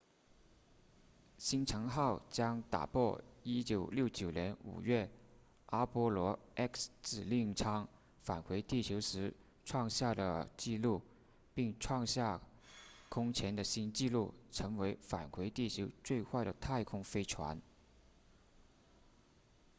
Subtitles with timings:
[1.37, 5.11] 星尘号将打破1969年5月
[5.67, 7.87] 阿波罗 x 指令舱
[8.23, 11.03] 返回地球时创下的纪录
[11.53, 12.41] 并创下
[13.09, 17.61] 空前的新纪录成为返回地球最快的太空飞船